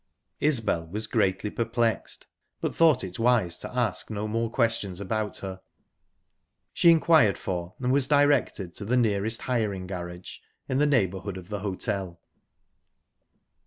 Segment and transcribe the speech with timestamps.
[0.39, 2.25] Isbel was greatly perplexed,
[2.59, 5.61] but thought it wise to ask no more questions about her.
[6.73, 11.49] She inquired for, and was directed to the nearest hiring garage in the neighbourhood of
[11.49, 12.19] the hotel.